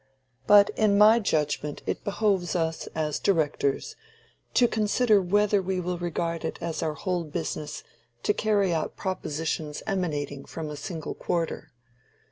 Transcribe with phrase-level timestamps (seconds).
[0.47, 3.95] "But in my judgment it behoves us, as Directors,
[4.55, 7.83] to consider whether we will regard it as our whole business
[8.23, 11.71] to carry out propositions emanating from a single quarter.